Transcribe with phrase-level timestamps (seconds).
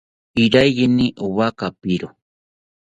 [0.43, 2.07] Iraiyini owa kapiro